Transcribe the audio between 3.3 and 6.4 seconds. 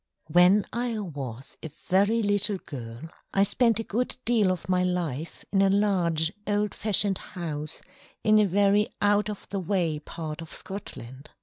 I spent a good deal of my life in a large